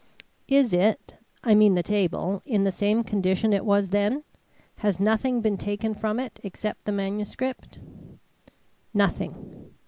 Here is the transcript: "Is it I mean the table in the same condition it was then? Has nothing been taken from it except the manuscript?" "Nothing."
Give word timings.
"Is 0.47 0.73
it 0.73 1.13
I 1.43 1.53
mean 1.53 1.75
the 1.75 1.83
table 1.83 2.41
in 2.43 2.63
the 2.63 2.71
same 2.71 3.03
condition 3.03 3.53
it 3.53 3.63
was 3.63 3.89
then? 3.89 4.23
Has 4.77 4.99
nothing 4.99 5.41
been 5.41 5.59
taken 5.59 5.93
from 5.93 6.19
it 6.19 6.39
except 6.43 6.85
the 6.85 6.91
manuscript?" 6.91 7.77
"Nothing." 8.95 9.69